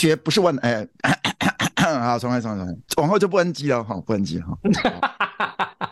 [0.00, 0.88] 学不是万能哎，
[1.76, 4.56] 好，重来，重来，重来，往后就不 NG 了哈，不 NG 哈。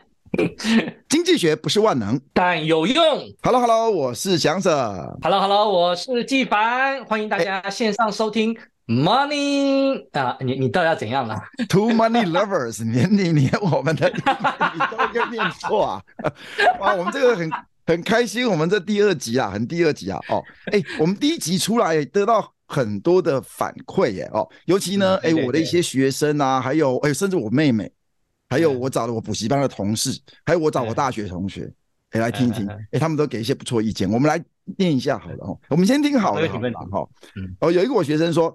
[1.11, 3.05] 经济学不是万能，但有用。
[3.43, 5.15] Hello，Hello，我是翔 Sir。
[5.21, 7.05] Hello，Hello，我是纪凡。
[7.05, 11.38] 欢迎大家线上收听 Money 啊，你你到底要怎样了
[11.69, 14.19] ？Two Money Lovers，连你连我们的 你
[14.91, 16.02] 都要念错啊！
[16.80, 17.51] 哇，我们这个很
[17.85, 20.19] 很开心，我们这第二集啊，很第二集啊。
[20.29, 22.54] 哦，哎，我们第一集出来得到。
[22.71, 27.91] 很多的反馈耶哦，尤其呢，哎、嗯，我的一些学生啊，还有哎，甚至我妹妹，
[28.51, 31.73] 还有我找了我补习班的同事，还有我找我大学同学，
[32.10, 34.38] 哎，来听一听，哎，他们都给一些不错意见，我们来
[34.77, 37.09] 念一下好了哦，我们先听好了好了哈，
[37.60, 38.55] 哦，有一个我学生说，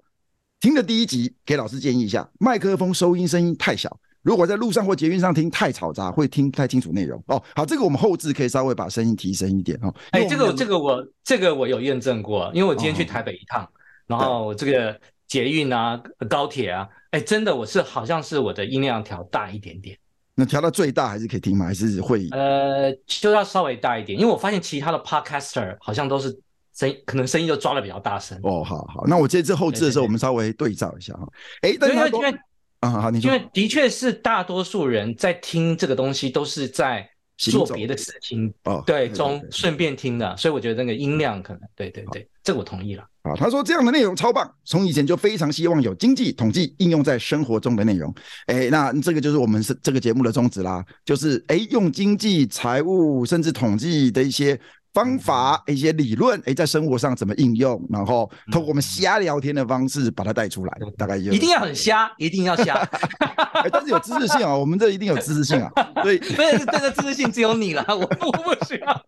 [0.60, 7.42] 听的第一集，给老师建议一下，麦克风收音声音太小，如果在路上或捷运上听太嘈杂，会听不太清楚内容哦。
[7.56, 9.92] 好，这个我们后置可以稍微把声音提升一点哦。
[10.12, 13.68] 哎，这个这个我这个我有验证过，因为我今天去台北一趟。
[14.08, 19.98] 然后这个捷运啊、高铁啊，哎，真的我是好像是我的音量调大一点点。
[20.36, 21.66] 那调到最大还是可以听吗？
[21.66, 22.28] 还是会？
[22.32, 26.30] 呃，就要稍微大一点，因为我发现其他的 podcaster 好像都是
[26.76, 28.40] 声音，可能声音就抓的比较大声。
[28.44, 31.28] 哦，好好，那我这次后置的时候，我们稍微对照一下哈。
[31.62, 32.40] 哎，但是因为因为
[32.80, 37.10] 啊，好，你说，因为的确是大多数人在听这个东西都是在。
[37.36, 43.04] 做别的事情哦，对，中顺便听的，所以我觉得那个音量可能，对对对，这个我同意了。
[43.24, 48.14] 啊，他说这样的内容超棒，从以前就非常希望有经济统计应用在生活中的内容。
[48.46, 54.60] 哎，那这个就是我们是这个节目的宗旨啦，就是哎用经济、财务甚至统计的一些。
[54.94, 57.82] 方法一些理论，哎，在生活上怎么应用？
[57.90, 61.34] 然后通过我们瞎聊天的方式把它带出来，大概有。
[61.34, 62.88] 一定要很瞎，一定要瞎，
[63.72, 65.72] 但是有知识性啊， 我们这一定有知识性啊，
[66.04, 69.04] 对，所以这个知识性只有你了，我我不需要，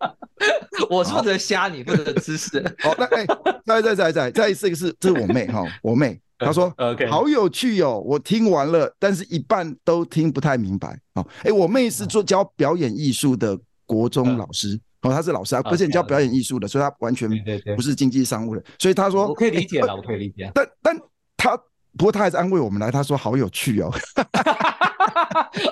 [0.90, 2.62] 我负责瞎，你负责知识。
[2.80, 3.26] 好，那哎，
[3.64, 6.20] 再再再再再一次，是这是我妹哈，我妹。
[6.38, 10.98] 她说，OK，好有趣哦，我听完了，但是一半都听不太明白。
[11.14, 14.78] 哦，哎，我妹是做教表演艺术的国中老师。
[15.06, 17.28] 哦，他是老师啊，而且你教表演艺术的，所以他完全
[17.76, 20.50] 不是经济商务的，所以他说我可以理解了，我可以理解。
[20.54, 20.96] 但但
[21.36, 21.56] 他
[21.96, 23.92] 不过他还是安慰我们来，他说好有趣哦。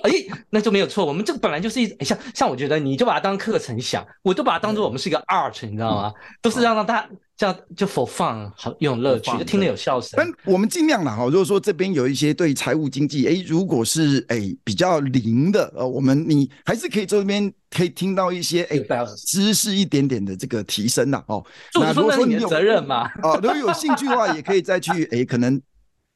[0.03, 0.11] 哎，
[0.51, 1.05] 那就没有错。
[1.05, 6.13] 我们这个本来就是一像像我觉得你就把它当课程想，我就把它当做我们是一个 art，你知道吗？
[6.41, 10.11] 都是让让大家这样就 for fun 好有乐趣，就听得有笑声。
[10.17, 18.79] 但我们尽量啦哈，如果说这边有一些对财务经济，哎，如果是哎比较零的，呃，我们你还是可以在这边可以听到一些哎
[19.27, 21.45] 知识一点点的这个提升呐哦。
[21.75, 25.61] 那如果说你有责任嘛，哦，如果有兴趣的话，也可以再去哎可能。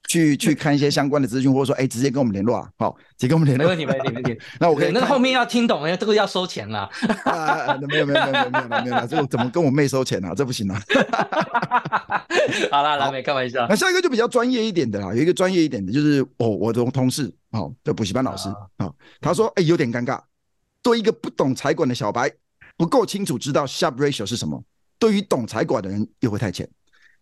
[0.06, 3.64] 去 去看一些相关的资讯，或者说，哎，直接跟我们联络啊，好，直接跟我们联络。
[3.64, 4.42] 没问题，没问题，没问题。
[4.60, 6.88] 那我可以，那个后面要听懂，因为这个要收钱了。
[7.24, 10.32] 啊，没有，没有，没有，没有，没有，没有，这个怎么跟我妹收钱啊？
[10.36, 10.80] 这不行啊。
[12.70, 13.66] 好啦，来，没开玩笑。
[13.68, 18.48] 那下一个就比较专业一点的啦，有一个专业一点的，就是哦，我的同事，哦，的补习班老师
[18.78, 20.18] 啊，他说，哎，有点尴尬，
[20.82, 22.30] 对一个不懂财管的小白，
[22.76, 24.62] 不够清楚知道 Sharpe ratio 是什么，
[24.98, 26.66] 对于懂财管的人又会太浅。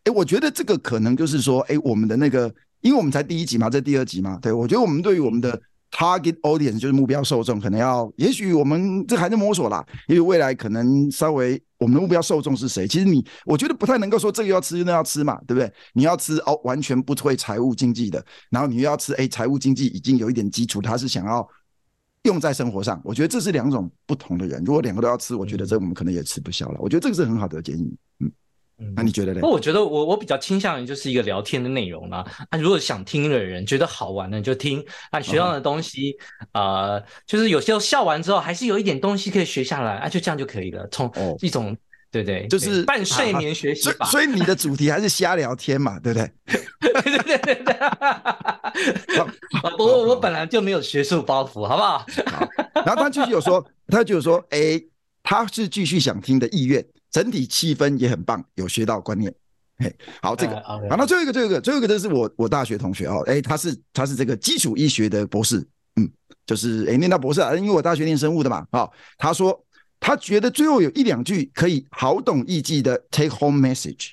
[0.04, 2.54] 哎，我觉得这个可能就是说，哎，我们的那个。
[2.86, 5.60] 因为我们才第一集嘛，这第二集嘛，对，我觉得我们对于我们的
[5.91, 12.87] target audience 就是目标受众，可能要，也许我们这还在摸索啦，因为未来可能稍微我们的目标受众是谁？
[12.87, 15.72] 其实你，我觉得不太能够说这个要吃那要吃嘛，对不对？
[15.94, 21.44] 你要吃哦，完全不会财务经济的，然后你又要吃哎，财务经济已经有一点基础，他是想要
[22.22, 24.62] 用在生活上，我觉得这是两种不同的人。
[24.64, 26.78] 如果两个都要吃，我觉得这我们可能也吃不消了。
[26.78, 28.31] 我觉得这个是很好的建议，嗯。
[28.94, 29.40] 那你觉得呢？
[29.40, 32.25] 不，我觉得我我比较倾向于就是一个聊天的内容啦。
[32.50, 36.14] 啊，如果想听的人觉得好玩的，就听啊，学到的东西
[36.52, 40.87] 啊、uh 就是有时候笑完之后还是有一点东西可以学下来啊，就这样就可以了。
[40.90, 41.76] 从一种、oh.
[42.11, 44.06] 对对，就是半睡眠学习法。
[44.06, 46.31] 所以你的主题还是瞎聊天嘛，对不对？
[46.81, 47.76] 对对对对。
[49.78, 51.99] 我我本来就没有学术包袱，好不好？
[52.31, 52.49] 好。
[52.84, 54.81] 然后他继续有说，他就说，哎，
[55.23, 56.84] 他是继续想听的意愿。
[57.16, 59.34] 整体气氛也很棒，有学到观念。
[59.78, 59.90] 嘿，
[60.20, 60.86] 好，这个，uh.
[60.90, 65.66] 好，那最后一个，最后一个，最后一个，这是我我大学同学哦，哎，他是他是这个基础医学的博士，
[65.98, 66.06] 嗯，
[66.44, 69.58] 就是哎念到博士啊，因为我大学念生物的嘛，啊、哦，他说
[69.98, 74.10] 他觉得最后有一两句可以好懂易记的 take home message。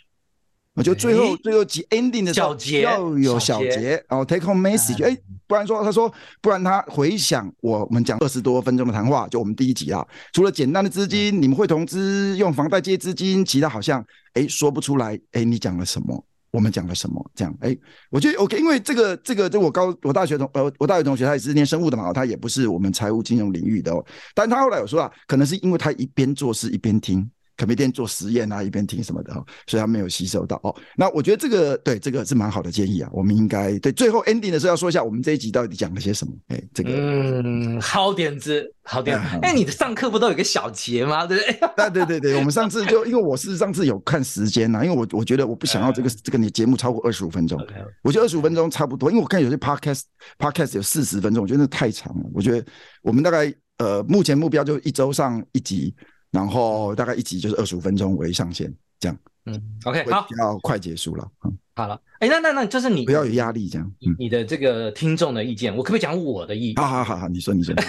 [0.75, 5.15] 我觉得最后最后几 ending 的时候要有小结，然后 take home message，哎，
[5.45, 6.11] 不然说他说
[6.41, 14.03] 不然他回想我们讲二十多分钟的谈话，就我们第一集啊，除了简单的资金，你们会投资用房贷借资金，其他好像
[14.33, 17.77] 哎说不出来，哎你讲了什么，我们讲了什么，这样哎，
[18.09, 24.03] 我觉得 OK，因为这个这个就我高我大学同呃我大学同学他也是念生物的嘛，他也不是我们财务金融领域的哦，
[24.33, 27.29] 但他后来有说啊，可能是因为他一边做事一边听。
[27.55, 29.33] 可每天做实验啊，一边听什么的，
[29.67, 30.75] 所以他没有吸收到哦。
[30.95, 33.09] 那我觉得这个对这个是蛮好的建议啊。
[33.13, 36.33] 我们应该对最后 ending 的时候要说一下，我们这一集到底讲了些什么？
[36.47, 39.25] 哎，这个嗯，好点子，好点子。
[39.41, 41.25] 哎，你的上课不都有个小节吗？
[41.27, 41.89] 对不对？
[41.89, 47.59] 对对对对，我们上次就 因为我是上次有看时间呐，因为我我觉得我不想要这个这个你节目超过二十五分钟，
[48.03, 50.01] 我觉得二十五分钟差不多，因为我看有些 podcast
[50.39, 52.23] podcast 有四十分钟，我觉得那太长了。
[52.33, 52.65] 我觉得
[53.01, 55.93] 我们大概呃目前目标就一周上一集。
[56.33, 59.15] 然后大概一集就是二十五分钟为上限，这样。
[59.45, 61.31] 嗯，OK，好，要快结束了。
[61.45, 62.01] 嗯，好了。
[62.19, 63.93] 哎，那那那就是你不要有压力，这样。
[64.03, 66.83] 嗯，你的这个听众的意见，我可不可以讲我的意见？
[66.83, 67.75] 好好好好，你说你说。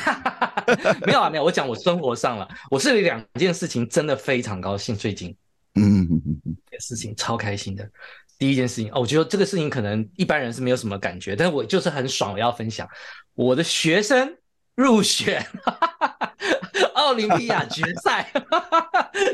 [1.07, 2.47] 没有啊，没有，我讲我生活上了。
[2.71, 5.35] 我是有两件事情真的非常高兴，最近。
[5.77, 7.89] 嗯嗯嗯嗯，事情超开心的。
[8.37, 12.87] 第一件事情哦，我觉得这个事情可能一般人是没有什么感觉，但是我就是很爽，我要分享
[13.35, 14.37] 我的学生
[14.75, 15.47] 入选。
[16.95, 18.31] 奥林匹亚决赛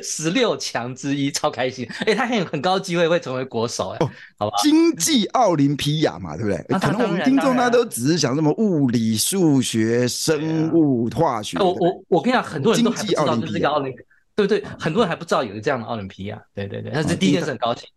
[0.03, 1.87] 十六强之一，超开心！
[2.01, 4.57] 哎、欸，他很有很高机会会成为国手，哎、哦，好吧？
[4.63, 6.57] 经济奥林匹亚嘛，对不对？
[6.77, 11.59] 啊、可能我们听众他都只是想什么物理、数学、生物、化学。
[11.59, 13.95] 我我我跟你讲，很多人都还不知道这是个奥林，
[14.37, 14.65] 对不对？
[14.79, 16.91] 很多人还不知道有个这样的奥林匹亚，对对对。
[16.95, 17.89] 但是第一件事很高兴。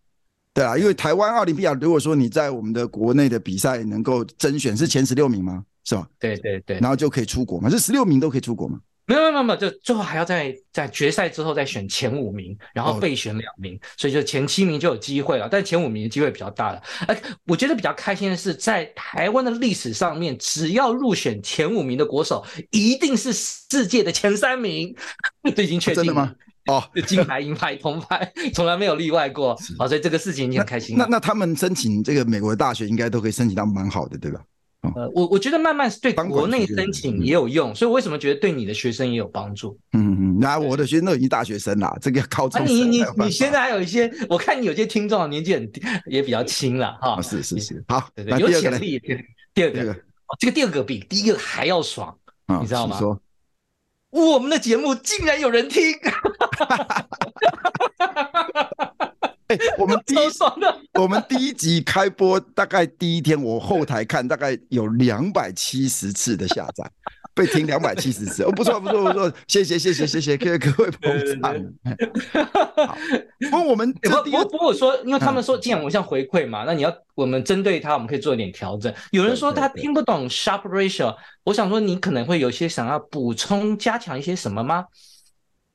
[0.53, 5.65] 对啊，因为台湾奥林匹亚，如果说你在我们的国内的比赛能够甄选，是前十六名吗？
[5.83, 6.07] 是吧？
[6.19, 6.79] 对对对。
[6.79, 7.69] 然后就可以出国嘛？
[7.69, 8.79] 这十六名都可以出国吗？
[9.05, 15.49] 没有没有没有，就最后还要在在决赛之后再选前五名，然后备选两名，哦、所以就前七名就有机会了。
[15.51, 16.81] 但前五名的机会比较大了。
[17.07, 24.95] 哎，我觉得比较开心的是，在台湾的历史上面，只要入选前五名的国手，一定是世界的前三名，
[25.55, 26.05] 这已经确定了。
[26.05, 26.35] 真的吗？
[26.67, 29.53] 哦， 金牌、银牌、铜牌， 从来没有例外过。
[29.77, 34.39] 好，所以这个事情已经很开心那，那他们申请这个美国的大学，应该都可以申请到蛮好的，对吧？
[34.95, 39.79] 呃，我我觉得慢慢对国内申请也有用，所以我为什么觉得对你的学生也有帮助？
[39.93, 42.75] 嗯嗯，那我的学生都已经大学生了，这个高中生。
[42.75, 45.71] 你你你现在还有一些，我看你有些听众年纪很
[46.05, 47.21] 也比较轻了哈。
[47.21, 49.01] 是是是，好，对对，有潜力。
[49.53, 49.95] 第二个，
[50.37, 52.13] 这个第二个比第一个还要爽，
[52.59, 52.99] 你知道吗？
[52.99, 53.17] 说，
[54.09, 55.81] 我们的节目竟然有人听。
[59.77, 60.17] 我们第一
[60.99, 66.89] 我们第一集开播大概第一天，我后台看大概有两百七十次的下载，
[67.33, 71.53] 被听两百七十次，哦，不错不错不错，谢谢谢谢谢谢各位各位捧场。
[72.87, 72.97] 好，
[73.39, 78.93] 不过我们不不不过说，因为他们说，既然我们像回馈嘛，那你要我们针对他，我们可以做一点调整。
[79.11, 84.85] 有人说他听不懂 Sharpe Ratio，我想说你可能会有些想要补充加强一些什么吗？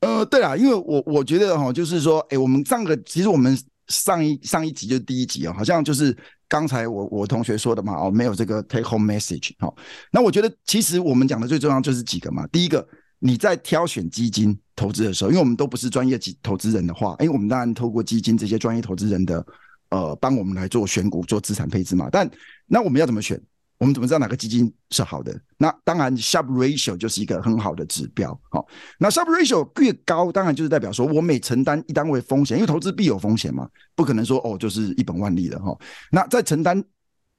[0.00, 3.58] 呃，对啊，因为我我觉得哈，就是说，哎，我们上个其实我们
[3.88, 9.72] 上一上一集就是第一集啊，好像就是刚才我我同学说的嘛，哦，没有这个 take home message 哈。
[10.12, 12.46] 那我觉得其实我们讲的最重要就是几个嘛。
[12.52, 12.86] 第一个，
[13.18, 19.44] 你在挑选基金投资的时候，因为我们都不是专业基投资人的话，哎，我们当然透过基金这些专业投资人的
[19.88, 22.08] 呃帮我们来做选股、做资产配置嘛。
[22.12, 22.30] 但
[22.66, 23.40] 那我们要怎么选？
[23.78, 25.40] 我们怎么知道哪个基金是好的？
[25.56, 28.38] 那当然，Sharpe Ratio 就是一个很好的指标。
[28.50, 28.66] 好，
[28.98, 35.78] 那 Sharpe Ratio 越高，当然就是代表说我每承担一单位风险，因为投资必有风险嘛，不可能说哦就是一本万利的哈。
[36.10, 36.82] 那在承担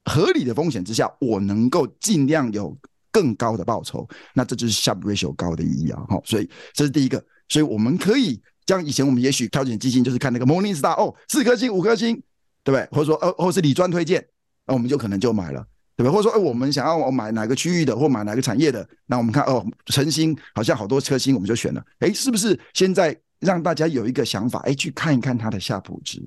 [0.06, 2.74] 合理的风险之下，我能够尽量有
[3.12, 6.02] 更高的报酬，那这就是 Sharpe Ratio 高的意义啊。
[6.08, 12.14] 好，所以这是第一个，所以我们可以像以前我们也许挑选基金就是看那个 Morningstar 哦，四颗星、五颗星，
[12.64, 12.88] 对不对？
[12.92, 14.26] 或者说呃，或是理专推荐，
[14.66, 15.66] 那我们就可能就买了。
[16.00, 16.10] 对吧？
[16.10, 21.84] 或者说，哎，我们想要我买哪个区域的，或买哪个产业的，那我们看哦，晨星好像好多车星，我们就选了。
[21.98, 24.60] 哎，是不是现在让大家有一个想法？
[24.60, 26.26] 哎，去看一看它的夏普值，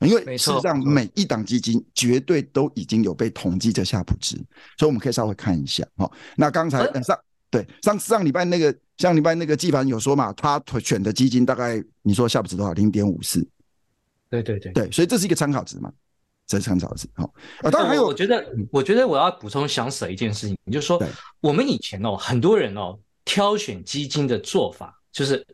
[0.00, 4.36] 因为事实上每一档基金绝对都已经有被统计这夏普值，
[4.78, 5.86] 所以我们可以稍微看一下。
[5.98, 7.18] 好，那刚才上
[7.50, 12.72] 对上上礼拜那个上礼拜那个季凡有说嘛，他选的基金大概你说夏普值多少？
[12.72, 13.46] 零点五四。
[14.30, 15.92] 对对对对，所以这是一个参考值嘛。
[16.48, 17.24] 这是参考值，好
[17.62, 17.70] 啊。
[17.70, 21.00] 当然还有，我觉得，我觉得我要补充想死的一件事情，就是说，
[21.40, 25.46] 我们以前哦，很多人哦，挑选基金的做法就是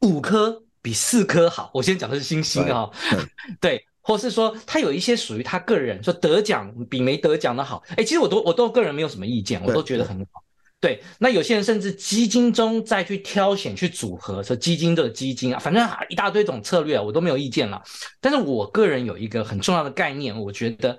[0.00, 1.70] 五颗比四颗好。
[1.74, 2.90] 我先讲的是星星啊，
[3.60, 7.82] 对，或是说他有一些属于他个人，说得奖比没得奖的好。
[7.96, 10.42] 哎，其实我都我都个人没有什么意见，我都觉得很好。
[10.80, 17.82] 对，那有些人甚至基金中再去挑选去组合，说基金的基金啊，反正一大堆种策略啊，我都没有意见了。
[18.20, 20.96] 但是我个人有一个很重要的概念，我觉得。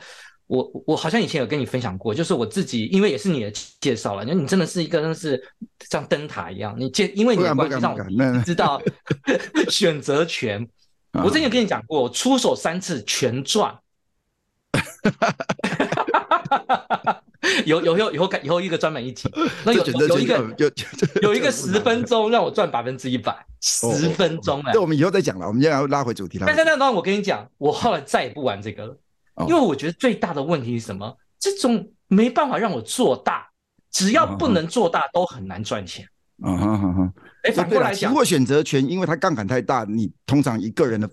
[0.50, 5.40] 我我好像以前有跟你分享过，就是我自己，因为也是你的介绍了，你说你真的是一个，真的是
[5.88, 8.82] 像灯塔一样，你介因为你的关系让我知道
[9.70, 10.68] 选择权。
[11.24, 13.78] 我之前有跟你讲过，我出手三次全赚。
[17.66, 19.30] 有有有以后以后一个专门一集，
[19.66, 20.72] 那有有一个有
[21.22, 26.46] 有一个十分钟让我赚百分之一百，十分钟哎，那我们以后再讲了，我们现在要拉回主题了。
[26.46, 28.98] 但是那当然我跟你讲，我后来再也不玩这个了。
[29.48, 31.16] 因为我觉得最大的问题是什么？
[31.40, 33.48] 这种没办法让我做大，
[33.90, 36.06] 只要不能做大，都很难赚钱。
[36.44, 37.14] 嗯哼哼哼。
[37.44, 41.10] 哎，反过来讲，如果选择权，因为它杠杆太大，你通常一个人的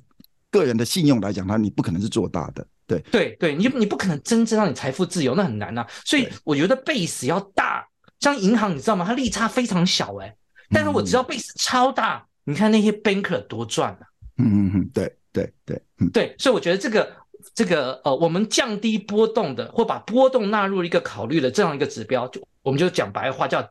[0.51, 2.67] 个人的信用来讲，它你不可能是做大的。
[2.87, 5.87] 对对对，你你不可能真正让你财富自由，那很难呐。
[6.05, 7.87] 所以我觉得 base 要大，
[8.21, 9.05] 像银行你知道吗？
[9.05, 10.35] 它利差非常小哎，
[10.71, 14.01] 但是我只要 base 超大，你看那些 banker 多赚啊。
[14.39, 17.15] 嗯嗯嗯，对对对，对，所以我觉得这个。
[17.55, 23.67] 这个呃，我们降低波动的，或把波动纳入一个考虑的这样一个指标，就我们就讲白话叫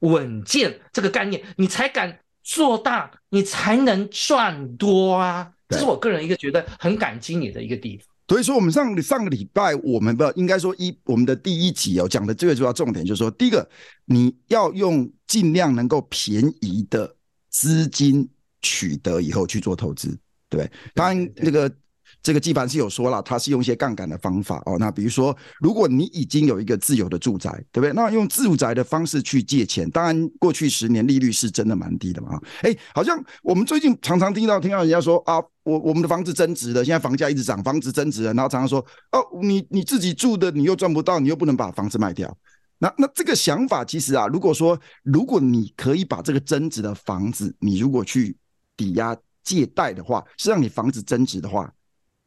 [0.00, 5.50] 稳健这个概念，你才敢做大，你才能赚多啊！
[5.68, 8.13] 这是我个人一个觉得很感激你的一个地方。
[8.28, 13.68] 所以说，我们上上个礼拜，我们不应该说一我们的第一集哦，讲的最主要重点就是说，第一个
[14.06, 17.14] 你要用尽量能够便宜的
[17.50, 18.28] 资金
[18.62, 21.70] 取得以后去做投资，对，当然这个。
[22.22, 24.78] 这个纪凡是有说了，他是用一些杠杆的方法哦。
[24.78, 27.80] 那比如说，如果你已经有一个自有的住宅，对。
[27.80, 27.92] 不对？
[27.92, 32.40] 那用自住宅的方式去借钱，当然过去十年利率是真的蛮低的嘛。
[32.62, 38.78] 哎，好像我们最近常常听到听到人家说啊，我我们的房子增值了，现在房价一直涨，房子增值了，然后常常说
[39.10, 42.34] 哦，你你自己住的你又赚不到，你又不能把房子卖掉。
[42.78, 48.36] 那那这个想法其实啊，如果说如果你可以把这个增值的房子，你如果去
[48.76, 51.72] 抵押借贷的话，是让你房子增值的话。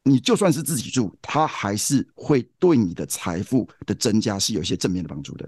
[0.04, 5.46] 你就算是自己住，它还是会对你的财富的增加是有一些正面的帮助的，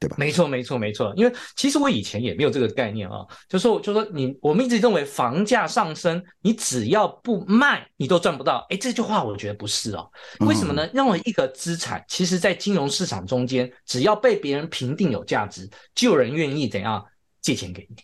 [0.00, 0.16] 对吧？
[0.18, 1.12] 没错，没错，没错。
[1.14, 3.18] 因为其实我以前也没有这个概念啊，
[3.50, 8.66] 就说就说你，我们一直认为房价上升，你只要不卖，你都赚不到。
[8.70, 10.10] 哎，这句话我觉得不是哦。
[10.40, 10.88] 为什么呢？
[10.94, 17.04] 因为一个资产，其实在金融市场中间，只要被别人评定有价值，就有人愿意怎样
[17.42, 17.96] 借钱给你。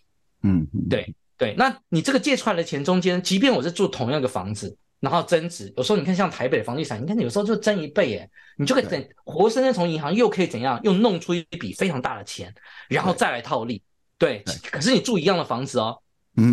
[0.43, 1.55] 嗯，对对。
[1.57, 4.77] 那你这个借出来的钱中间，即便我是住同样的房子。
[5.01, 12.53] 然后增值，有时候你看像台北房地产，你看有时候就增一倍诶，你就可以等活生生从银行又可以怎样，又弄出一笔非常大的钱，
[12.89, 13.83] 然后再来套利。
[14.19, 15.97] 对，对，可是你住一样的房子哦，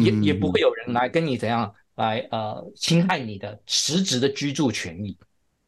[0.02, 5.18] 也也不会有人来跟你怎样来呃侵害你的实质的居住权益。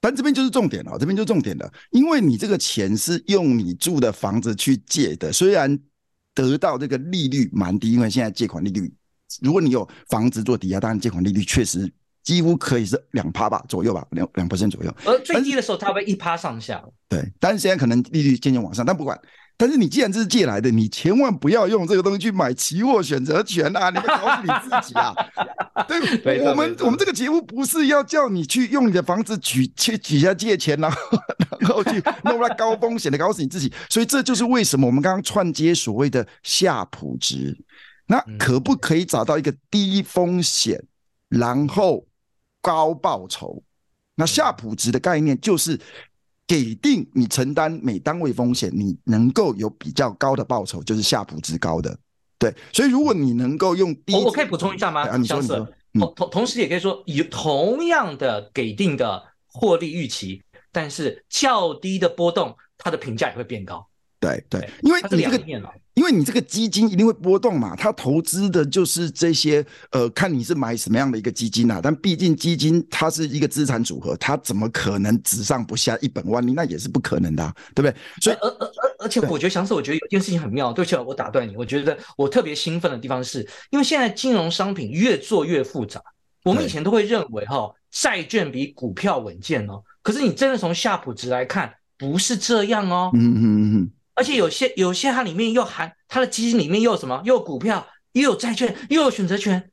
[0.01, 5.79] 但这边就是重点了，这边就是重点了，因为你这个钱是用你住的房子去借的，虽然
[6.34, 8.94] 得到这个利率蛮低，因为现在借款利率，
[9.41, 11.89] 如果你有房子做抵押，当然借款利率确实。
[12.25, 14.94] 几乎可以是两趴吧左右吧，两两 percent 左右。
[15.05, 16.84] 而最低的时候，它会一趴上下。
[17.08, 19.17] 对，但是现在可能利率渐渐往上，但不管。
[19.58, 23.89] 但是你既然这是借来的，你千万不要用这个东西去买期货选择权啊！
[23.89, 25.15] 你会搞死你自己啊！
[25.88, 30.98] 对，对我们我们这个节目不是要叫你去用你的房子举去举下借钱，然后
[31.62, 33.72] 然后去弄来高风险的搞死你自己。
[33.89, 37.58] 所以这就是为什么我们刚刚串接所谓的夏普值。
[38.08, 40.84] 那可不可以找到一个低风险，
[41.29, 42.05] 然后？
[42.65, 43.62] 高报酬，
[44.15, 45.79] 那夏普值的概念就是
[46.48, 51.95] 给定你承担每单位风险，你能够有比较高的报酬，就是夏普值高的。
[52.39, 55.07] 对，所以如果你能够用低，我可以补充一下吗？
[55.07, 55.57] 啊，你说你说，
[55.93, 60.41] 同同同时也可以说，有同样的给定的获利预期，
[60.72, 63.88] 但是较低的波动，它的评价也会变高。
[64.19, 71.80] 对对，因为你这个，因为你这个基金一定会波动嘛，它投资的就是这些，呃，看你是买什么样的一个基金啊。
[71.82, 76.54] 但毕竟基金它是一个资产组合，它怎么可能只上不下一本万利？
[76.54, 77.96] 那也是不可能的啊，对不对？
[78.22, 80.74] 所以，而而而而且，我觉得翔 Sir，我觉得有件事情很妙。
[80.74, 81.56] 对不起，我打断你。
[81.56, 86.02] 我觉得我特别兴奋的地方是，因为现在金融商品越做越复杂。
[86.44, 89.82] 我们以前都会认为哈，债券比股票稳健哦。
[90.04, 93.10] 可是你真的从夏普值来看，不是这样哦。
[93.14, 93.92] 嗯嗯嗯嗯。
[94.15, 97.22] 而且有些有些它里面又含它的基金里面又有什么？
[97.25, 99.72] 又有股票，又有债券，又有选择权。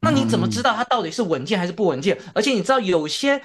[0.00, 2.18] 那你怎么知道它到底是稳健还是不稳健？
[2.34, 3.42] 而且你知道有些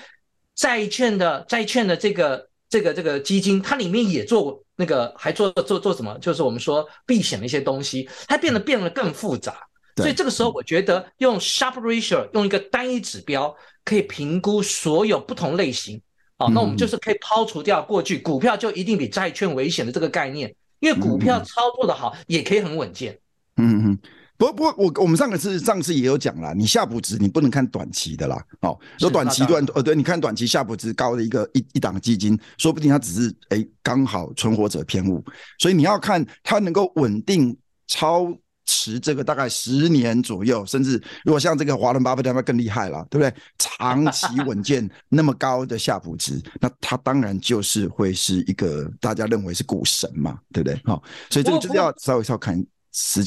[0.54, 6.18] 债券的债券的这个这个这个基金，它里面也做那个还做做做什么？
[6.20, 9.58] 就是我们说避险的一些东西，它变得变得更复杂。
[9.98, 16.02] 所以这个时候我觉得用 Sharpe ratio 用一个单一指标可以评估所有不同类型。
[16.38, 23.18] 好，那我们就是可以抛除掉过去股票就一定比债券危险的这个概念，因为股票操作的好也可以很稳健。
[23.58, 24.00] 嗯嗯。
[24.38, 35.24] 不不过我我们上个次上次也有讲啦，你夏普值你不能看短期的啦，哦，说短期段呃对，你看短期夏普值高的一个一一档基金，说不定它只是哎刚好存活者偏误，
[35.58, 38.28] 所以你要看它能够稳定超
[38.66, 43.34] 持这个大概十年左右，甚至如果像这个华伦巴菲特那更厉害了，对不对？
[43.58, 50.80] 长期稳健那么高的夏普值，那他当然就是会是一个大家认为是股神嘛，对不对？
[50.84, 52.66] 好，所以这个就是要稍微稍微看。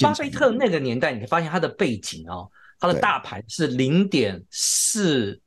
[0.01, 5.39] 巴菲特那个年代，你发现他的背景哦，他的大盘是零点四，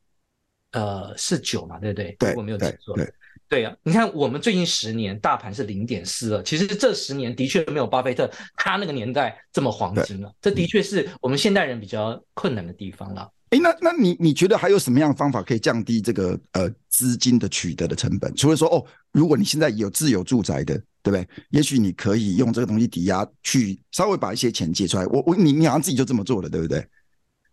[0.73, 2.15] 呃，四九嘛，对不对？
[2.19, 2.95] 对，我没有记错。
[2.95, 3.11] 对，
[3.51, 10.33] 对啊，你看我们最近十年大盘是零点四二，其实这十年的确没有巴菲特他那个年代这么黄金了。
[10.41, 13.29] 这的确是我们现代人比较困难的地方了。
[13.49, 18.33] 哎，那那你你觉得还有什么样的方法可以降低这个呃资金的取得的成本？
[18.37, 18.81] 除了说哦，
[19.11, 21.27] 如果你现在有自有住宅的，对不对？
[21.49, 25.05] 也许你可以用这个东西抵押，去稍微把一些钱借出来。
[25.07, 26.87] 我我你你好像自己就这么做了，对不对？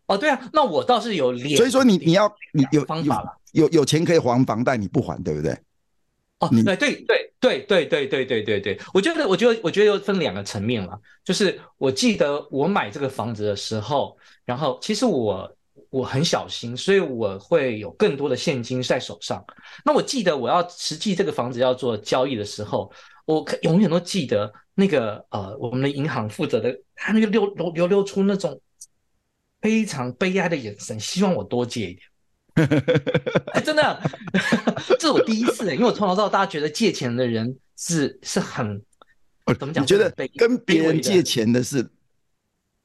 [0.07, 5.59] 哦，对啊，那我倒是有两，所以说你你要你有方法了，有有，有钱可以还房贷，你不还，对不对？
[6.41, 15.53] 哦，对对对对对对对对对对，我觉得我觉得我觉得又分两个层面了，就是我记得我买这个房子的时候，然后其实我。
[15.91, 19.43] 我很小心，所以我会有更多的现金在手上。
[19.83, 22.93] 那我记得我要实际这个房子要做交易的时候，
[23.25, 28.61] 我永远都记得那个呃，我们的银行负责的，他那个流流流流出那种
[29.63, 32.03] 非常悲哀的眼神，希望我多借一点。
[33.53, 34.03] 哎，真的，
[34.99, 38.81] 这是我第一次，因为我从小到大觉得借钱的人是是很
[39.59, 39.83] 怎么讲？
[39.83, 41.89] 你觉得跟别人借钱的是？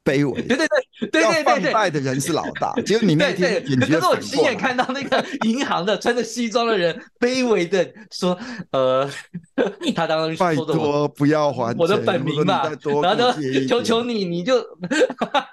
[0.03, 0.67] 卑微，对对对
[0.99, 8.37] 对对对，放贷的人是老大，结果你那天可是我亲眼看到那个银行的穿着西装的人卑微的说
[8.71, 9.09] ：“呃，
[9.95, 12.63] 他当时，拜托不要还我的本名嘛，
[13.01, 14.61] 然后就求求你，你就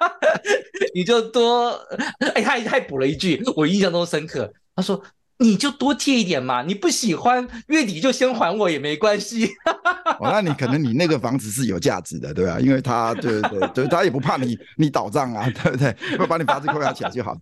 [0.94, 1.70] 你就多，
[2.35, 5.01] 哎，他他还补了一句，我印象中深刻，他说。”
[5.40, 9.48] 你就多借一点嘛，你不喜欢月底就先还我也没关系。
[10.20, 12.61] 哦，那你可能你那个房子是有价值的，对吧？
[12.61, 15.96] 因为他对对对，他也不怕你你倒账啊，对不对？
[16.18, 17.35] 会把你房子扣押起来就好。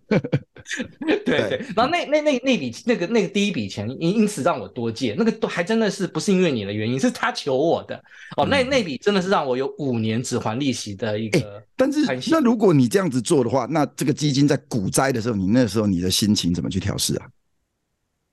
[1.05, 8.01] 对对，然后那那那那笔那个那个第一笔钱，因因此让我多借，那个都还真的是不是因为你的原因，是他求我的。
[8.37, 11.61] 哦，那那笔真的是让我有五年只还利息的一个。
[11.75, 17.25] 但是那如果你这样子做的话，那这个基金在股灾的时候，你那时候你的心情怎么去调试啊？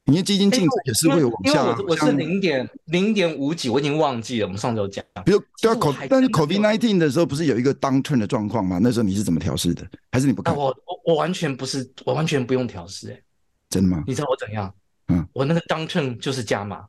[0.09, 4.47] 你的基金净值也是会有往下，啊，因为我是零点零点五几，我已经忘记了。
[4.47, 8.79] 我们上周讲，比如要口，但是 COVID nineteen 的时候不是有一个 downturn 的状况吗？
[8.81, 9.85] 那时候你是怎么调试的？
[10.13, 10.55] 还是你不看？
[10.57, 13.21] 我我我完全不是，我完全不用调适，哎，
[13.69, 14.05] 真的吗？
[14.07, 14.73] 你知道我怎样？
[15.09, 16.87] 嗯，我那个 downturn 就是加码。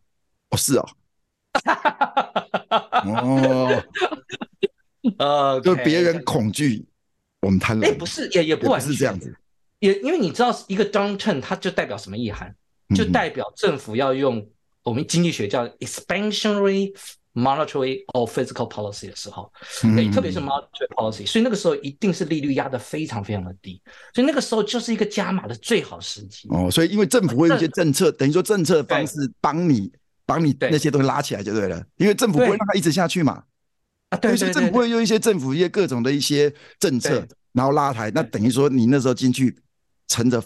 [0.51, 0.87] 哦，是哦。
[3.03, 3.83] 哦，
[5.17, 6.85] 呃，就别人恐惧，
[7.41, 7.85] 我们贪婪。
[7.85, 9.35] 哎，不是，也也不完全是这样子。
[9.79, 12.55] 也因为你知道，一个 downturn 它就代表什么意涵？
[12.95, 14.45] 就代表政府要用
[14.83, 16.93] 我们经济学叫 expansionary
[17.33, 19.51] monetary or fiscal policy 的时候，
[19.95, 23.79] 对，特别是 monetary policy，所以那个时候一定是利率压得非常非常的低，
[24.13, 26.47] 所以那个时候就是一个加码的最好时机。
[26.49, 29.91] 哦，所以因为政府会用一些政策，等于说政策方式帮你
[30.25, 33.43] 帮你那些东西拉起来就对了，因为政府不会让它一直下去嘛。
[34.09, 39.55] 啊，对，所以政府会用一些政府一些各种的一些政策，然后拉抬，那等于说你那时候进去
[40.07, 40.41] 乘着。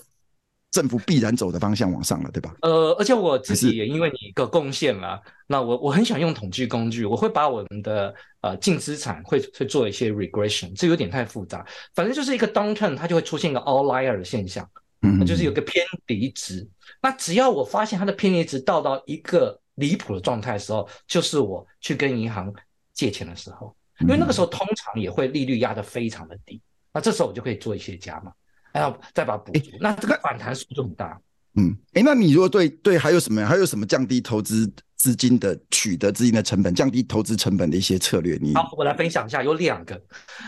[0.71, 2.55] 政府必然走的方向往上了，对吧？
[2.61, 14.65] 呃，而且我自己也因为你一个贡献啦，那我我很喜欢用统计工具，我会把我们的呃净资产会会做一些 regression，这有点太复杂，反正就是一个 downturn，它就会出现一个 outlier 的现象，
[15.01, 16.65] 嗯，就是有个偏离值。
[17.01, 22.53] 那只要我发现它的偏离值到到一个离谱的状态的时候，就是我去跟银行
[22.93, 26.61] 借钱的时候，因为那个时候通常也会利率压得非常的低，
[26.93, 28.31] 那这时候我就可以做一些加码。
[28.73, 31.19] 还要再把它补足，那这个反弹速度很大。
[31.55, 38.37] 嗯，哎，那你如果对对还有什么还有什么降低投资资金的取得资金的成本，降低投资成本的一些策略？
[38.41, 40.01] 你好，我来分享一下，有两个，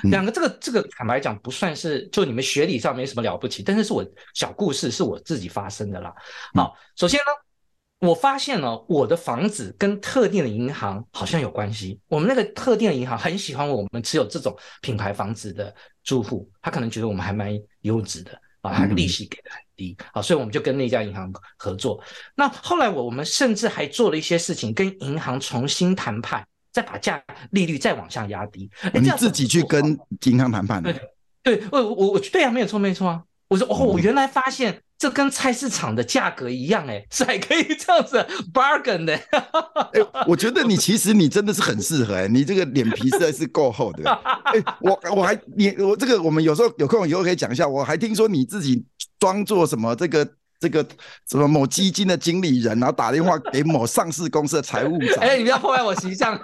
[0.04, 6.14] 两个这个这个坦白讲不算是就你们学理上没什么了不起，但是是我小故事，是我自己发生的啦。
[6.54, 17.60] 好，首先呢，我发现了我的房子跟特定的银行好像有关系，我们那个特定的银行很喜欢我们持有这种品牌房子的住户，他可能觉得我们还蛮。
[17.84, 22.04] 优质的啊，它利息给的很低啊，所以我们就跟那家银行合作。
[22.36, 28.69] 那后来我我们甚至还做了一些事情，跟银行重新谈判，再把价利率再往下压低。
[28.93, 30.82] 你自己去跟银行谈判？
[30.82, 30.96] 对
[31.43, 33.24] 对，我我我对啊，没有错，没错啊。
[33.50, 39.13] 我说哦，我原来发现这跟菜市场的价格一样，哎，是还可以这样子 bargain 的。
[39.13, 44.10] 哎，我觉得你其实你真的是很适合，哎，你这个脸皮实在是够厚的。
[44.10, 47.68] 哎，我我还你我这个我们有时候有空以后可以讲一下。
[47.68, 48.86] 我还听说你自己
[49.20, 50.26] 装作什么这个
[50.58, 50.82] 这个
[51.30, 55.18] 什么某基金的经理人，然后打电话给某上市公司的财务长。
[55.18, 56.39] 哎，你不要破坏我形象。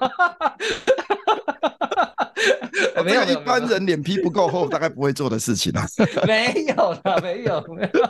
[3.03, 5.85] 没有一般人脸皮不够厚，大概不会做的事情啊。
[6.27, 8.09] 没有啦，没有，没有。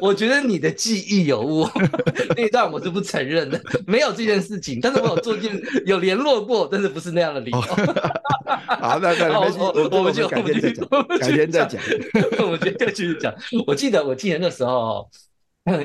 [0.00, 1.68] 我觉得你的记忆有误，
[2.36, 4.80] 那一段我是不承认的，没有这件事情。
[4.80, 7.60] 但是我有做件有联络过，但是不是那样的理由。
[7.60, 9.58] 好，那那没事，
[9.90, 11.82] 我们就改天再讲，改天再讲。
[12.38, 13.34] 我们就继续讲。
[13.66, 15.08] 我记得，我记得那时候，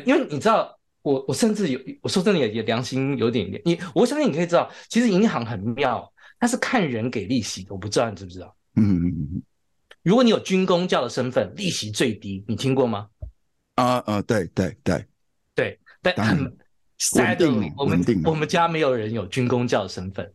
[0.06, 3.62] 因为你知道，我我甚至有，我说真的也也良心有点点。
[3.66, 6.12] 你我相信你可以知道，其实银行很妙。
[6.40, 8.56] 他是看人给利息的，我不知道你知不知道？
[8.76, 9.42] 嗯嗯嗯。
[10.04, 13.08] 如果你有军工教的身份，利息最低，你听过吗？
[13.76, 15.06] 啊啊、对对对
[15.54, 16.58] 对，但很
[16.98, 20.32] sadly，我们我们家没有人有军工教的身份。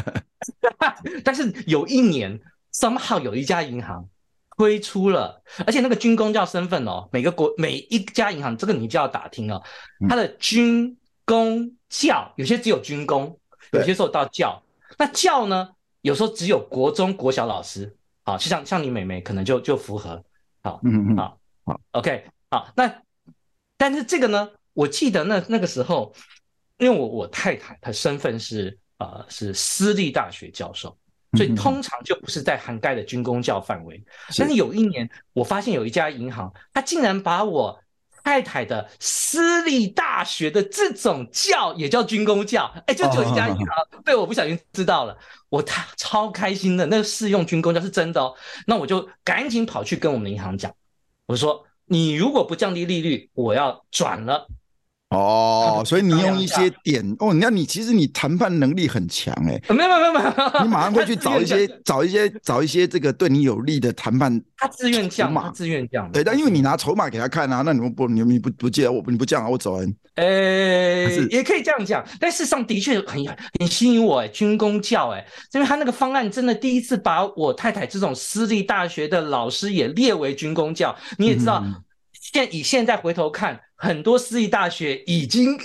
[1.24, 2.38] 但是有一年
[2.72, 4.08] ，somehow 有一家银行
[4.56, 9.62] 推出了，而且那个军工教身份哦，每个国每一家银行，这个你就要打听哦，
[10.08, 13.38] 它的军工教有些只有军工，
[13.72, 14.62] 有些时候到教。
[15.02, 15.68] 那教呢？
[16.02, 20.24] 有时候只有国中、国小老师，好，就像像你妹妹可能就就符合，
[20.62, 23.02] 好，嗯嗯，好，好，OK，好，那
[23.76, 24.48] 但是这个呢？
[24.74, 26.14] 我记得那那个时候，
[26.78, 30.96] 因为我我太太她身份是呃是私立大学教授，
[31.36, 34.00] 所以通常就不是在涵盖的军工教范围。
[34.38, 37.76] 但是有一年，我发现有一家银行，他竟然把我。
[38.24, 45.16] 太太的私立大学的这种教也叫军工教，哎，就就一家银行被我不小心知道了，
[45.48, 48.34] 我太超开心的，那个试用军工教是真的哦，
[48.66, 50.72] 那我就赶紧跑去跟我们的银行讲，
[51.26, 54.48] 我说你如果不降低利率，我要转了。
[55.12, 60.32] 哦，所以你用一些点哦，那你其实你谈判能力很强哎，没有没有没有，
[60.64, 64.40] 你马上会去找一些找一些找一些这个对你有利的谈判。
[64.56, 66.10] 他自愿降嘛，自愿降。
[66.12, 69.94] 对，但因为你拿筹码给他看啊，那你们不你们不不借我，你不降啊，我走人。
[70.14, 73.24] 呃，也可以这样讲，但事实上的确很
[73.58, 81.64] 很吸引我哎，军工教哎，因为他那个方案真的第一次把我太太这种私立大学的老师也列为军工教，你也知道。
[82.32, 85.58] 现以现在回头看，很多私立大学已经，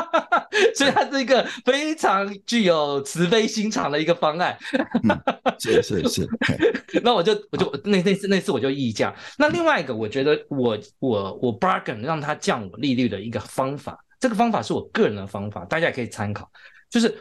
[0.74, 4.56] 所以它是一个非常具有慈悲心肠的一个方案。
[5.02, 5.20] 嗯、
[5.58, 6.28] 是是是，
[7.02, 9.14] 那我就我就那那次那次我就议价。
[9.36, 16.50] 那另外一个，我觉得我我我 bargain 让它降我利率的一个方法，这个方法是我个人的方法，大家也可以参考。
[16.88, 17.14] 就是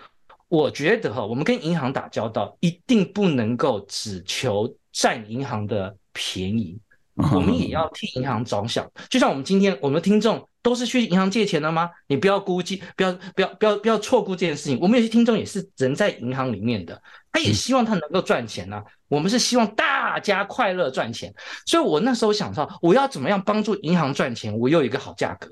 [0.47, 6.80] 我觉得哈，我们跟银行打交道，一定不能够只求占银行的便宜。
[7.34, 11.89] 我们也要替银行着想，就像我们今天我们的听众都是去银行借钱的吗？
[12.06, 14.77] 你不要估计，不要不要不要不要错估这件事情。
[14.80, 17.01] 我们有些听众也是人在银行里面的，
[17.32, 18.84] 他也希望他能够赚钱啊。
[19.08, 21.34] 我们是希望大家快乐赚钱，
[21.65, 25.49] 所以我那时候想到我要怎么样帮助银行赚钱，我又有一个好价格。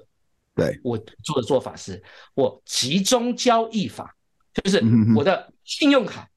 [0.54, 2.02] 对，我做的做法是
[2.36, 4.16] 我集中交易法，
[4.54, 4.84] 就是
[5.16, 6.30] 我的信用卡、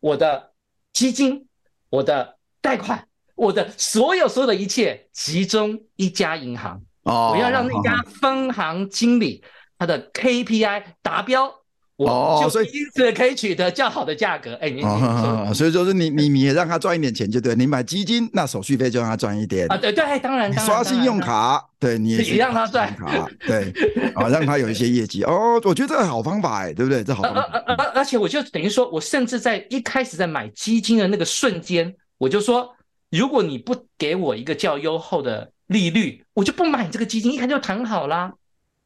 [0.00, 0.52] 我的
[0.92, 1.48] 基金、
[1.88, 3.08] 我的贷款。
[3.36, 9.44] 我的所有所有的一切集中一家银行，哦，我要让那家分行经理
[9.78, 11.44] 他的 KPI 达标，
[11.96, 14.54] 哦，我就因此可以取得较好的价格。
[14.54, 14.80] 哎，你
[15.52, 23.70] 所以就是你你你也让他赚一点钱就对，你买基金那手续费就让他赚一点啊，对对，当然，刷信用卡，对你也让他赚卡，对
[24.14, 27.04] 啊，让他有一些业绩哦，我觉得这个好方法哎，对不对？
[27.04, 32.72] 这好方法，而而且我就等于说，我甚至在一开始在买基金的那个瞬间，我就说。
[33.10, 37.32] 如果你不给我一个较优厚的利率，我就不买你这个基金。
[37.32, 38.32] 一看就谈好啦，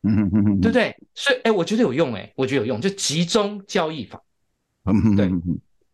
[0.02, 0.96] 嗯嗯嗯，对不对？
[1.14, 4.22] 所以，哎，我觉得有用，哎，我觉得有用，就集中交易法。
[4.84, 5.30] 嗯，对，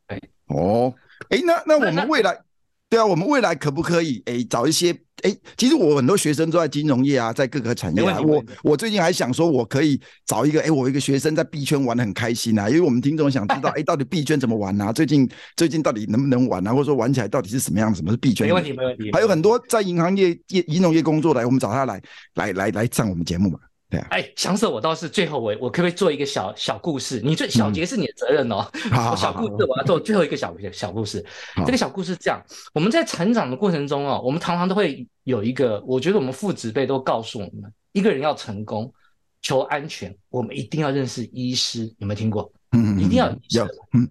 [0.06, 0.94] 哎，哦，
[1.28, 2.45] 哎，那那我们未来。
[2.88, 5.37] 对啊，我们未来可不可以诶找一些诶？
[5.57, 8.20] 其实我很多学生都在金融业啊，在各个产业啊。
[8.20, 12.68] 我我最近还想说，我可以找一个诶，我一个学生在币圈玩的很开心啊。
[12.68, 14.92] 因为我们听众想知道， 诶，到底币圈怎么玩啊？
[14.92, 16.72] 最近最近到底能不能玩啊？
[16.72, 17.92] 或者说玩起来到底是什么样？
[17.92, 18.46] 什么是币圈？
[18.46, 19.11] 没问题，没问题。
[19.12, 22.01] 还有很多在银行业业银融业工作的，我们找他来
[22.35, 23.59] 来来来上我们节目嘛。
[23.88, 27.20] 对啊，哎，想死我倒是最后我我可不可以做一个小小故事？
[27.25, 28.68] 你最小节是你的责任哦。
[28.90, 31.25] 好， 小故事我要做最后一个小小故事。
[31.64, 32.42] 这个小故事这样，
[32.75, 38.92] 我们在成长的过程中哦，我们常常都会有一个，我觉得我们父执辈都告诉我们，一个人要成功、
[39.40, 41.92] 求安全，我们一定要认识医师。
[41.99, 42.53] 有没有听过？
[42.72, 43.61] 嗯，一定要医师。
[43.92, 44.09] 嗯。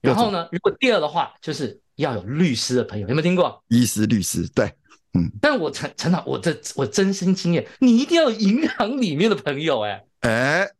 [0.00, 3.62] 然后呢，如果第二的话，就是要有律师的朋友，有没有听过？
[3.68, 4.72] 医师、律师，对，
[5.14, 5.30] 嗯。
[5.40, 10.70] 但我陈陈导，我这我真心经验，你一定要有银行里面的朋友、欸，哎，哎，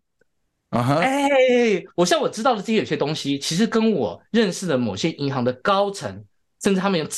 [0.71, 6.25] 啊哈，哎，我像我知道的这些有些东西，其实跟我认识的某些银行的高层，
[6.63, 7.09] 甚至他们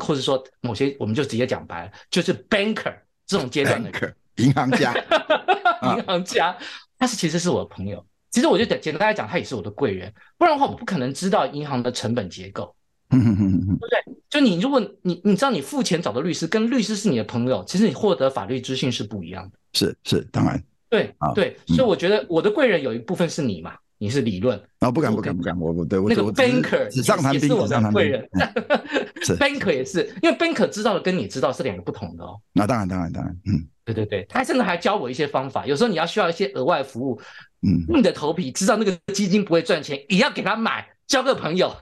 [0.00, 2.94] 或者说某些，我们就直接讲白了，就是 banker
[3.26, 4.14] 这种阶段的人。
[4.36, 4.94] 银行家，
[5.96, 6.56] 银行家，
[6.96, 8.06] 他是其实是我的朋友。
[8.30, 12.72] 其实我就简简单来讲，他也是我的贵人，不然的话，我不可能知道银行的成本结构，
[13.10, 14.16] 对不对？
[14.28, 19.58] 就你，如果你你知道你付钱找的律师，跟律师是你的朋友，其实你获得法律资讯是不一样的。
[19.72, 24.60] 是是，当然，对对，所以我觉得我的贵人有一部分是你嘛，你是理论。
[24.80, 28.28] 啊，不敢不敢不敢，我我对我那个 banker 纸上谈兵，也是我的贵人。
[29.22, 32.38] 是 banker 也是，因为 banker 知道的跟你知道是两个不同的哦。
[32.52, 33.66] 那当然当然当然，嗯。
[33.84, 35.64] 对对对，他甚至还教我一些方法。
[35.64, 37.18] 有时候你要需要一些额外服务，
[37.62, 41.74] 嗯，硬着头皮知道那个基金不会赚钱，也要给他买，交个朋友。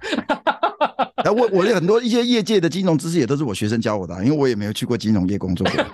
[1.27, 5.85] 哎，我我有很多一些业界的金融知识也都是我学生教我的，因为我也没有去过金融业工作过。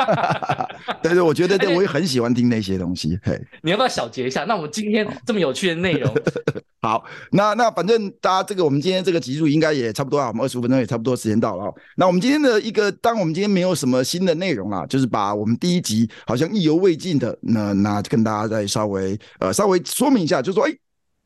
[1.02, 3.18] 对对，我觉得对，我也很喜欢听那些东西。
[3.22, 4.44] 嘿，你要不要小结一下？
[4.44, 6.14] 那我们今天这么有趣的内容，
[6.82, 11.72] 好，那那反正大家这个我们今天这个集数应该也差不多啊，我们二十五分钟也差不多时间到了。
[11.96, 20.72] 那我们今天的一个，当我们今天没有什么新的内容啦，就是把我们第一集好像意犹未尽的，那那跟大家再稍微呃稍微说明一下，就是说，哎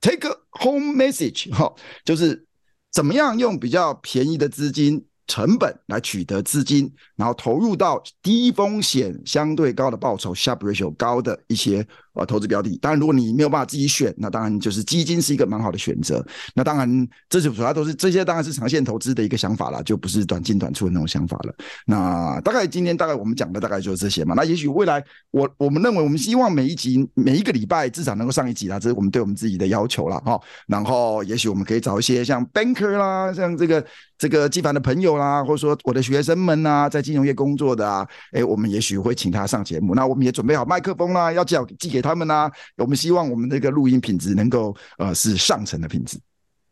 [0.01, 2.45] ，take a home message 哈，就是。
[2.90, 11.86] 怎么样用比较便宜的资金成本来取得资金，然后投入到低风险相对高的报酬 s h a r ratio 高的一些。
[12.16, 16.26] 呃，投资标的，当然，如果你没有办法自己选，那当然就是基金是一个蛮好的选择。
[16.54, 21.54] 那当然，这就主要都是这些，当然是长线投资的一个想法了，就不是短进短出的那种想法了。
[21.84, 24.32] 那大概今天大概我们讲的大概就是这些嘛。
[24.34, 30.40] 那也许未来我我们认为，我们希望每一集每一个礼拜至少能够上一集啦，这是我们对我们自己的要求了哈。
[30.66, 33.84] 然后也许我们可以找一些像 banker 啦，像这个
[34.16, 39.94] 这个纪凡的朋友啦，或者说我的学生们呐，在金融业工作的啊，哎，我们也许会请他上节目。
[39.94, 42.00] 那我们也准备好麦克风啦，要寄寄给。
[42.00, 46.16] 他们呢、啊，我们希望我们这个录音品质能够呃是上乘的品质。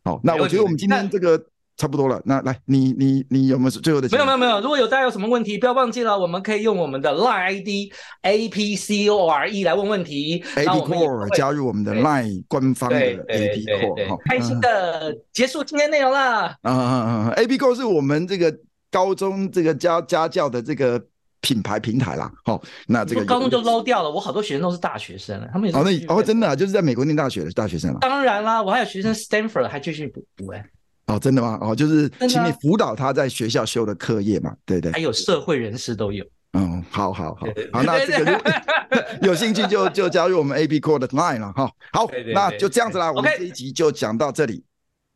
[0.05, 1.37] 好，那我觉得我们今天这个
[1.77, 2.21] 差不多了。
[2.25, 4.07] 那来，你你你有没有最后的？
[4.09, 4.61] 没有没有没有。
[4.61, 10.43] 如果有大家有什么问题，不要忘记了，我们可以用我们的 Line ID A P C O R E 来问问题。
[10.55, 16.55] A P Core 加入我们的 Line 官方的 A P Core，好，开心的结束今天内容啦。
[16.63, 18.55] 嗯嗯嗯，A P Core 是我们这个
[18.91, 21.01] 高中这个家家教的这个。
[21.41, 24.09] 品牌平台啦，好，那这个高中就捞掉了。
[24.09, 27.99] 我好多学生都是大学生了，他们也哦，那哦，真的啊，就是在美国念大学的大学生了。
[28.01, 30.65] 当然啦，我还有学生 Stanford 还继续补补哎。
[31.07, 31.57] 哦，真的吗？
[31.61, 34.91] 哦，就是请你辅导他在学校修的课业嘛，对对。
[34.91, 36.25] 还有社会人士都有。
[36.53, 38.41] 嗯，好好好，好，那这个
[39.21, 41.69] 有兴趣就就加入我们 AB Core 的 Line 了哈。
[41.91, 44.63] 好，那就这样子啦，我们这一集就讲到这里，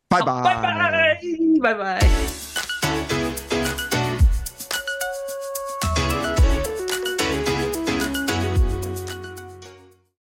[0.09, 1.17] 拜拜，拜拜，
[1.61, 2.48] 拜拜。